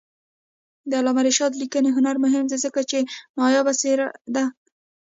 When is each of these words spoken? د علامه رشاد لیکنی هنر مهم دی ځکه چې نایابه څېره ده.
د 0.89 0.91
علامه 0.99 1.21
رشاد 1.27 1.53
لیکنی 1.61 1.89
هنر 1.97 2.15
مهم 2.25 2.45
دی 2.51 2.57
ځکه 2.65 2.79
چې 2.89 2.97
نایابه 3.37 3.73
څېره 3.81 4.07
ده. 4.35 4.45